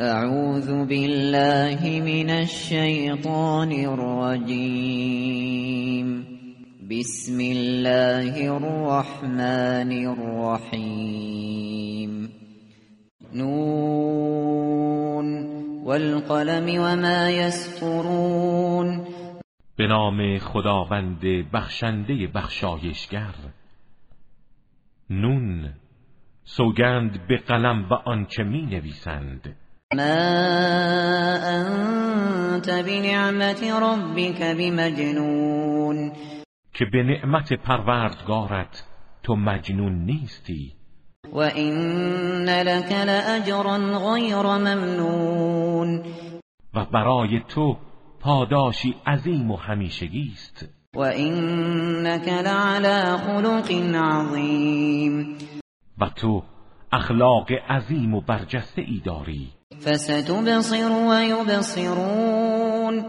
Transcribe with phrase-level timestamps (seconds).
[0.00, 4.86] اعوذ بالله من الشیطان الرجیم
[6.90, 11.12] بسم الله الرحمن الرحیم
[13.34, 14.44] نون
[15.84, 19.06] والقلم وما يسطرون.
[19.76, 21.20] به نام خداوند
[21.52, 23.34] بخشنده بخشایشگر.
[25.10, 25.72] نون
[26.44, 29.56] سوگند به قلم و آنچه می نویسند.
[29.94, 36.12] ما انت بنعمت ربك بمجنون.
[36.74, 38.84] که به نعمت پروردگارت
[39.22, 40.72] تو مجنون نیستی.
[41.32, 43.78] و این لك لأجرا
[44.12, 46.02] غیر ممنون.
[46.74, 47.76] و برای تو
[48.20, 55.38] پاداشی عظیم و همیشگی است و اینک لعلى خلق عظیم
[55.98, 56.42] و تو
[56.92, 59.52] اخلاق عظیم و برجسته ای داری.
[59.84, 63.04] فستبصر و یبصرون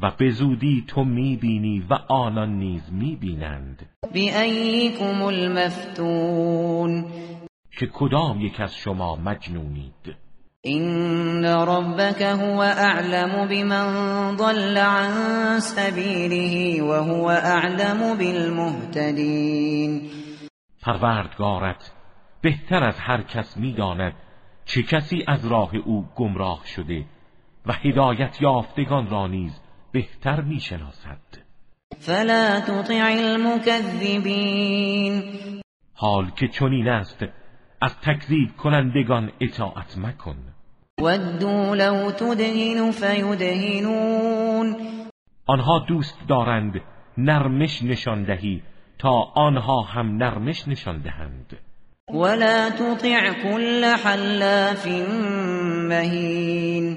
[0.00, 3.88] و به زودی تو می‌بینی و آنان نیز می‌بینند.
[4.14, 7.04] بأیکم المفتون.
[7.78, 10.16] که کدام یک از شما مجنونید؟
[10.62, 20.10] این ربک هو اعلم بمن ضل عن سبیله و هو اعلم بالمهتدین
[20.82, 21.92] پروردگارت
[22.42, 24.14] بهتر از هر کس می‌داند
[24.68, 27.04] چه کسی از راه او گمراه شده
[27.66, 29.60] و هدایت یافتگان را نیز
[29.92, 31.18] بهتر می‌شناسد.
[31.98, 33.00] فلا تطع
[33.34, 34.32] المكذبین.
[35.94, 37.24] حال که چنین است
[37.80, 40.36] از تکذیب کنندگان اطاعت مکن.
[41.00, 44.76] ودوا لو تدهن فیدهنون.
[45.46, 46.80] آنها دوست دارند
[47.18, 48.62] نرمش نشان دهی
[48.98, 51.58] تا آنها هم نرمش نشان دهند.
[52.14, 54.86] ولا تطع كل حلاف
[55.88, 56.96] مهین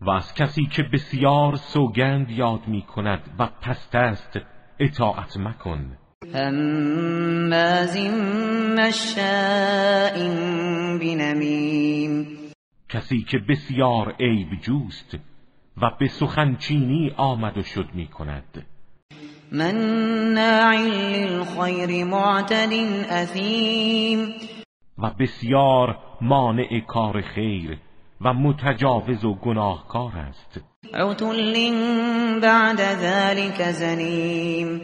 [0.00, 4.38] و از کسی که بسیار سوگند یاد می کند و پست است
[4.78, 5.96] اطاعت مکن.
[6.34, 7.96] هماز
[8.78, 10.14] مشاء
[10.98, 12.26] بنمیم.
[12.88, 15.18] کسی که بسیار عیب جوست
[15.82, 18.66] و به سخنچینی آمد و شد می کند
[19.52, 22.72] مناع للخیر معتد
[23.10, 24.34] اثیم
[24.98, 27.78] و بسیار مانع کار خیر
[28.20, 30.60] و متجاوز و گناهکار است.
[30.94, 31.70] عتل
[32.42, 34.80] بعد ذلك زنیم.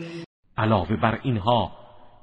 [0.56, 1.72] علاوه بر اینها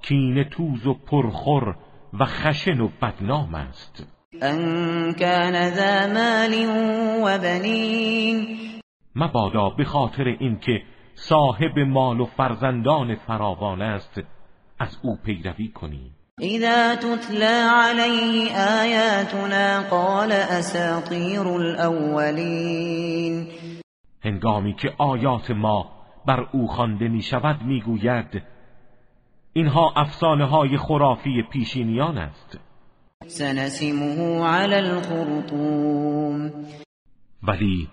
[0.01, 1.75] کین توز و پرخور
[2.19, 4.07] و خشن و بدنام است.
[4.41, 6.53] ان کان ذا مال
[7.23, 8.57] و بنین.
[9.15, 10.81] مبادا به خاطر اینکه
[11.15, 14.21] صاحب مال و فرزندان فراوان است
[14.79, 16.11] از او پیروی کنی
[16.41, 22.99] اذا تتلى عليه آیاتنا قال اساطیر الاولین
[24.23, 25.91] هنگامی که آیات ما
[26.25, 28.43] بر او خوانده می شود می گوید
[29.53, 32.59] اینها افسانه های خرافی پیشینیان است.
[33.27, 36.51] سنسمه على الخرطوم.
[37.43, 37.87] ولی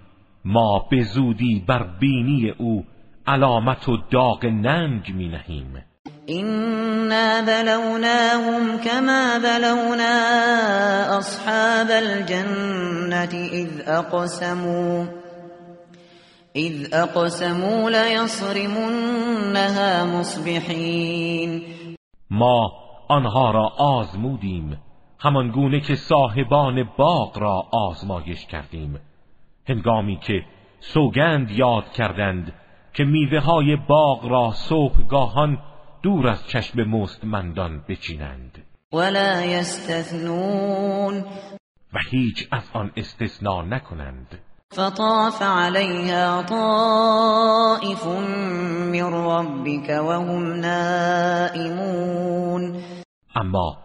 [0.45, 2.85] ما به زودی بر بینی او
[3.29, 5.85] علامت و داغ ننگ می نهیم.
[6.29, 10.15] إنا بلوناهم كما بلونا
[11.19, 15.07] أصحاب الجنة إذ أقسموا
[16.57, 19.25] إذ أقسموا ليصرمنها
[20.05, 21.63] مصبحين.
[22.31, 22.73] ما
[23.09, 24.79] آنها را آزمودیم
[25.19, 29.01] همان گونه که صاحبان باغ را آزمایش کردیم.
[29.69, 30.45] هنگامی که
[30.81, 32.53] سوگند یاد کردند
[32.97, 35.59] که میوه های باغ را صبحگاهان
[36.03, 38.65] دور از چشم مستمندان بچینند.
[38.93, 41.25] ولا يستثنون
[41.95, 44.39] و هیچ از آن استثناء نکنند.
[44.71, 48.07] فطاف عليها طائف
[48.93, 52.03] من ربك وهم نائمون
[53.37, 53.77] اما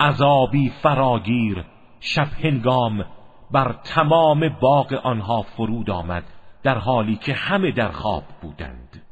[0.00, 1.64] عذابی فراگیر
[2.00, 3.04] شب هنگام
[3.50, 6.33] بر تمام باغ آنها فرود آمد.
[6.64, 9.02] در حالی که همه در خواب بودند.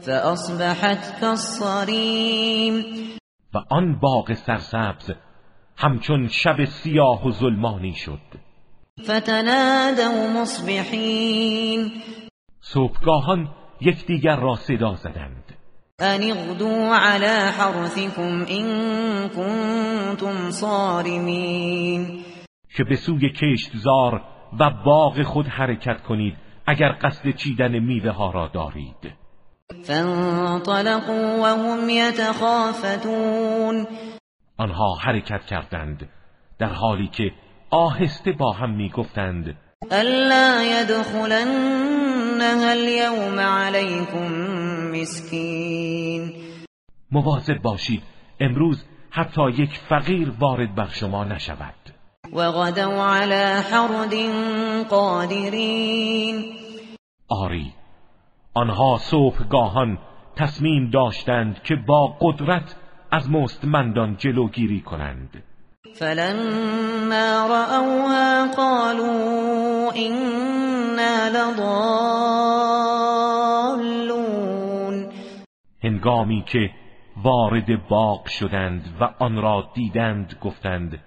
[0.00, 2.84] فاصبحت كالصريم.
[3.54, 5.10] و آن باغ سرسبز
[5.76, 8.20] همچون شب سیاه و ظلمانی شد.
[9.02, 11.90] فتنادوا مصبحين.
[12.60, 13.48] صبحگاهان
[13.80, 15.54] یکدیگر را صدا زدند.
[15.98, 22.24] ان اغدوا على حرثكم ان كنتم صارمين.
[22.76, 24.22] که به سوی کشتزار
[24.60, 29.14] و باغ خود حرکت کنید اگر قصد چیدن میوه ها را دارید.
[29.84, 33.86] فانطلقوا وهم يتخافتون
[34.56, 36.08] آنها حرکت کردند
[36.58, 37.32] در حالی که
[37.70, 39.56] آهسته با هم می‌گفتند
[39.90, 41.92] الا يدخلنها
[42.70, 44.32] اليوم عليكم
[44.92, 46.32] مسكين.
[47.10, 48.02] مواظب باشید
[48.40, 51.93] امروز حتی یک فقیر وارد بر شما نشود.
[52.34, 54.14] وغدوا على حرد
[54.90, 56.54] قادرین
[57.28, 57.72] آری
[58.54, 59.98] آنها صبحگاهان
[60.36, 62.76] تصمیم داشتند که با قدرت
[63.10, 65.42] از مستمندان جلوگیری کنند.
[65.94, 71.64] فلما رأوها قالوا إنا لضالون.
[75.84, 76.70] هنگامی که
[77.22, 80.98] وارد باغ شدند و آن را دیدند گفتند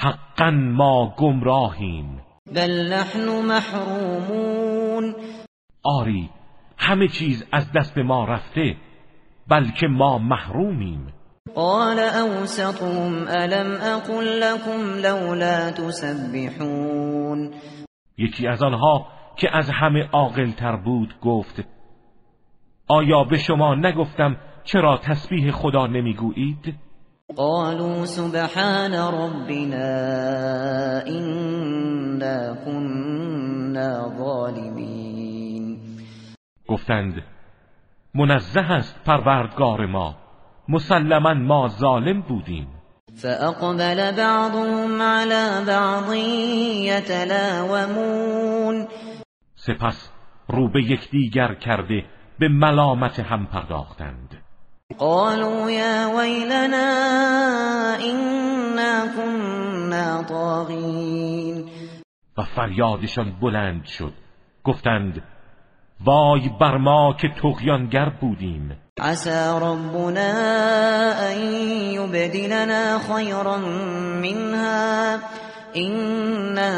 [0.00, 2.20] حقا ما گمراهیم.
[2.54, 5.14] بل نحن محرومون.
[5.82, 6.30] آری
[6.76, 8.76] همه چیز از دست ما رفته
[9.48, 11.12] بلکه ما محرومیم.
[11.54, 17.54] قال اوسطهم الم اقل لكم لولا تسبحون.
[18.18, 19.06] یکی از آنها
[19.36, 21.64] که از همه عاقلتر بود گفت
[22.88, 26.87] آیا به شما نگفتم چرا تسبیح خدا نمی‌گویید؟
[27.36, 29.92] قالوا سبحان ربنا
[31.06, 35.78] إنا كنا ظالمین
[36.68, 37.22] گفتند
[38.14, 40.16] منزه است پروردگار ما.
[40.68, 42.68] مسلما ما ظالم بودیم.
[43.22, 46.12] فأقبل بعضهم على بعض
[46.88, 48.88] يتلاومون.
[49.54, 50.10] سپس
[50.48, 52.04] رو به یکدیگر کرده
[52.38, 54.27] به ملامت هم پرداختند.
[54.98, 56.90] قالوا يا ويلنا
[58.00, 61.64] إنا كنا طاغين.
[62.38, 64.12] و فریادشان بلند شد.
[64.64, 65.22] گفتند
[66.04, 68.76] وای بر ما که تغیانگر بودیم.
[69.00, 70.32] عسى ربنا
[71.30, 71.38] ان
[71.92, 73.56] يبدلنا خيرا
[74.22, 75.18] منها.
[75.76, 76.72] إنا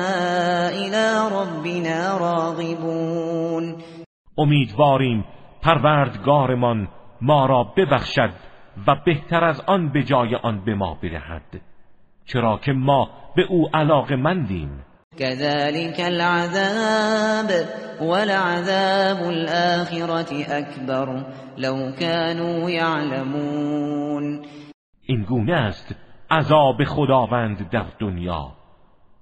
[0.69, 3.77] الى ربنا راغبون.
[4.39, 5.25] امیدواریم
[5.63, 6.89] پروردگارمان
[7.23, 8.31] ما را ببخشد
[8.87, 11.61] و بهتر از آن به جای آن به ما بدهد
[12.25, 14.85] چرا که ما به او علاقه مندیم.
[15.19, 17.51] كذلك العذاب
[18.01, 21.25] ولعذاب الآخرة أكبر
[21.59, 24.43] لو كانوا يعلمون.
[25.03, 25.95] این گونه است
[26.31, 28.53] عذاب خداوند در دنیا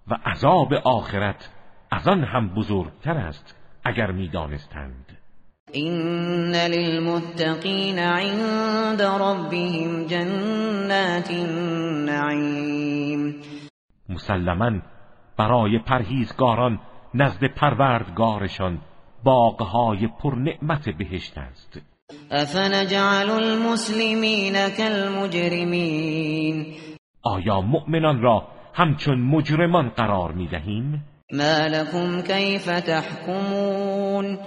[0.09, 1.51] و عذاب آخرت
[1.91, 5.08] از آن هم بزرگتر است اگر می‌دانستند.
[5.73, 13.35] این للمتقین عند ربهم جنات النعیم
[14.09, 14.81] مسلما
[15.39, 16.79] برای پرهیزگاران
[17.15, 18.79] نزد پروردگارشان
[19.25, 21.81] باغهای پرنعمت بهشت است.
[22.31, 26.67] افنجعل المسلمین كالمجرمین
[27.23, 34.39] آیا مؤمنان را همچون مجرمان قرار می دهیم؟ ما لكم کیف تحکمون.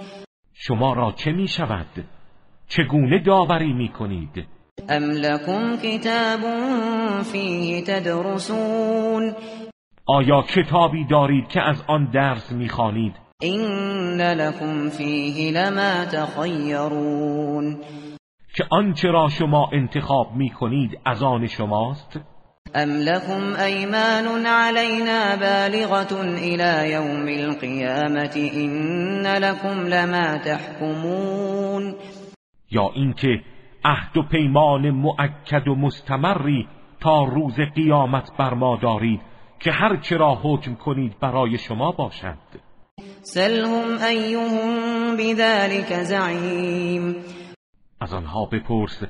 [0.66, 2.04] شما را چه می شود؟
[2.68, 4.46] چگونه داوری می کنید؟
[4.88, 6.40] ام لكم کتاب
[7.22, 9.34] فیه تدرسون
[10.06, 13.60] آیا کتابی دارید که از آن درس می‌خوانید این
[14.20, 17.80] لکم فیه لما تخیرون
[18.54, 22.20] که آنچه را شما انتخاب می‌کنید از آن شماست
[22.74, 31.94] ام لكم ایمان علینا بالغة الى یوم القیامت این لكم لما تحکمون
[32.70, 33.40] یا اینکه
[33.84, 36.68] عهد و پیمان مؤکد و مستمری
[37.00, 39.20] تا روز قیامت بر ما دارید
[39.60, 42.38] که هر چرا حکم کنید برای شما باشد.
[43.22, 47.16] سلهم ایهم بذلك زعیم
[48.00, 49.02] از آنها بپرس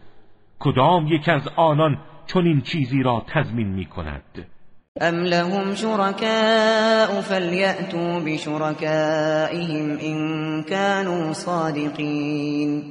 [0.59, 4.47] کدام یک از آنان چون این چیزی را تضمین می کند
[5.00, 12.85] ام لهم شركاء فلیأتوا بشركائهم این كانوا صادقین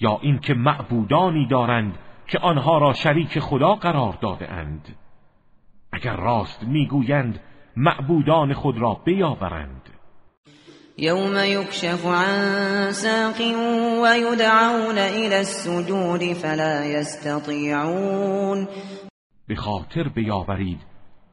[0.00, 4.96] یا اینکه معبودانی دارند که آنها را شریک خدا قرار داده اند
[5.92, 7.40] اگر راست می‌گویند
[7.76, 9.93] معبودان خود را بیاورند.
[10.96, 13.40] یوم یکشف عن ساق
[14.02, 18.68] و یدعون الى السجود فلا یستطیعون
[19.48, 20.80] به خاطر بیاورید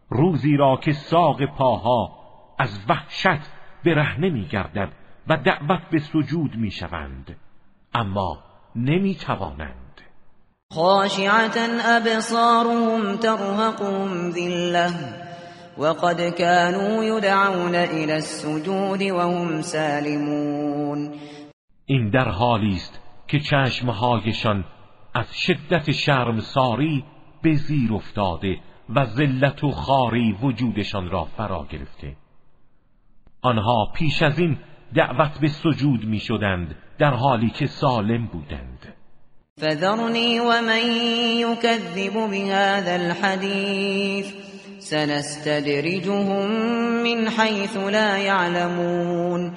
[0.10, 2.10] روزی را که ساق پاها
[2.60, 3.50] از وحشت
[3.86, 4.90] برهنه میگردد
[5.28, 7.36] و دعوت به سجود می‌شوند
[7.94, 8.44] اما
[8.76, 10.02] نمی‌توانند
[10.74, 11.58] خاشعة
[11.98, 15.31] أبصارهم ترهقهم ذلة.
[15.78, 21.12] وقد كانوا يدعون إلى السجود وهم سالمون.
[21.86, 24.66] این در حالی است که چشمهایشان
[25.14, 27.04] از شدت شرمساری
[27.42, 28.58] به زیر افتاده
[28.90, 32.16] و ذلت و خاری وجودشان را فرا گرفته.
[33.42, 34.58] آنها پیش از این
[34.96, 38.94] دعوت به سجود می شدند در حالی که سالم بودند.
[39.62, 40.82] فذرنی و من
[41.38, 44.51] یکذب بهذا الحدیث.
[44.92, 46.48] سنستدرجهم
[47.04, 49.52] من حیث لا یعلمون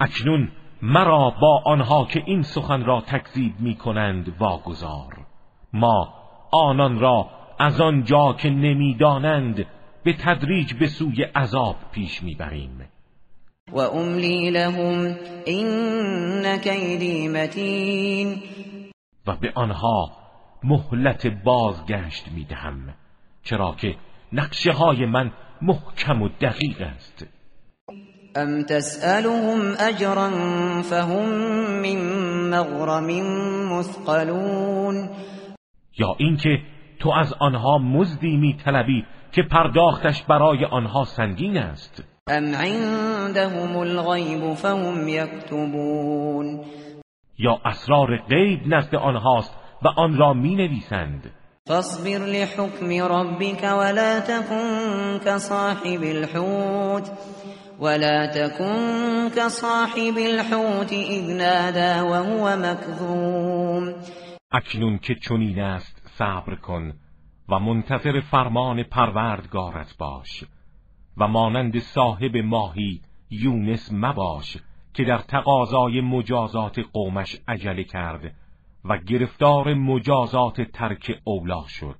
[0.00, 0.48] اکنون
[0.82, 5.26] مرا با آنها که این سخن را تکذیب می کنند واگذار.
[5.72, 6.14] ما
[6.52, 9.66] آنان را از آن جا که نمی‌دانند
[10.04, 12.88] به تدریج به سوی عذاب پیش می‌بریم.
[13.72, 18.42] و املی لهم این کیدی متین.
[19.26, 20.10] و به آنها
[20.64, 22.94] مهلت بازگشت می‌دهم
[23.42, 23.96] چرا که
[24.32, 27.26] نقشه های من محکم و دقیق است.
[28.36, 30.30] ام تسألهم اجرا
[30.82, 31.28] فهم
[31.82, 31.98] من
[32.50, 33.06] مغرم
[33.72, 35.08] مثقلون
[35.98, 36.58] یا اینکه
[36.98, 42.04] تو از آنها مزدی می طلبی که پرداختش برای آنها سنگین است.
[42.28, 46.60] ام عندهم الغیب فهم یکتبون
[47.38, 51.30] یا اسرار غیب نزد آنهاست و آن را می نویسند
[51.68, 57.12] فاصبر لحكم ربك ولا تكن كصاحب الحوت
[57.80, 63.94] ولا تكن كصاحب الحوت اذ نادى وهو مكذوم
[64.52, 66.92] اکنون که چنین است صبر کن
[67.48, 70.44] و منتظر فرمان پروردگارت باش
[71.16, 73.00] و مانند صاحب ماهی
[73.30, 74.56] یونس مباش
[74.94, 78.41] که در تقاضای مجازات قومش عجله کرد
[78.84, 81.98] و گرفتار مجازات ترک اولا شد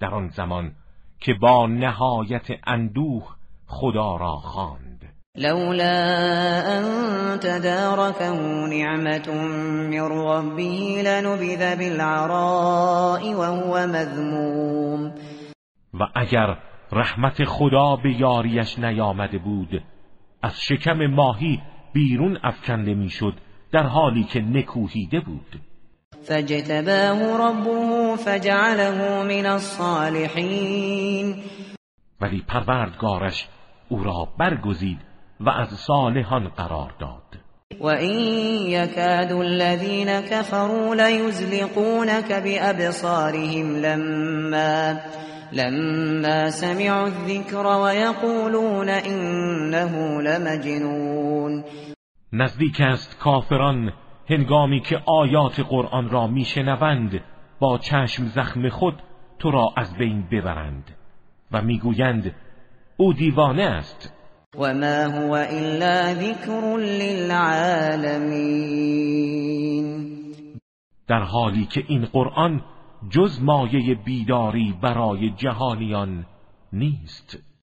[0.00, 0.72] در آن زمان
[1.20, 5.14] که با نهایت اندوه خدا را خواند.
[5.36, 5.92] لولا
[6.66, 8.30] ان تداركه
[8.68, 15.12] نعمت من ربه لنبذ بالعراء وهو مذموم.
[15.94, 16.58] و اگر
[16.92, 19.82] رحمت خدا به یاریش نیامده بود
[20.42, 23.34] از شکم ماهی بیرون افکنده می‌شد
[23.72, 25.60] در حالی که نکوهیده بود.
[26.22, 31.36] فاجتباه ربه فجعله من الصالحین
[32.20, 33.48] ولی پروردگارش
[33.88, 34.98] او را برگزید
[35.40, 37.22] و از صالحان قرار داد.
[37.80, 45.00] و این یکاد الذین كفروا لیزلقونك بأبصارهم لما
[45.52, 51.64] لما سمعوا الذكر ويقولون انه لمجنون.
[52.32, 53.92] نزدیک است کافران
[54.30, 57.20] هنگامی که آیات قرآن را میشنوند
[57.60, 59.02] با چشم زخم خود
[59.38, 60.96] تو را از بین ببرند
[61.52, 62.34] و می‌گویند
[62.96, 64.14] او دیوانه است.
[64.54, 67.88] و ما هو الا ذکر للعالمین
[71.06, 72.64] در حالی که این قرآن
[73.10, 76.26] جز مایه بیداری برای جهانیان
[76.72, 77.47] نیست.